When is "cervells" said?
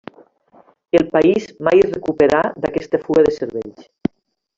3.41-3.87